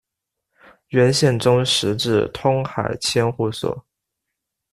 [0.87, 3.85] 元宪宗时置通海千户所。